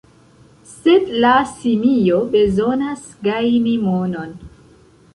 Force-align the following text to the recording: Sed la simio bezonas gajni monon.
Sed 0.69 1.11
la 1.25 1.33
simio 1.51 2.23
bezonas 2.37 3.07
gajni 3.31 3.79
monon. 3.89 4.39